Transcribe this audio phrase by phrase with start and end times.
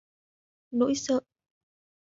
[0.71, 1.19] nỗi sợ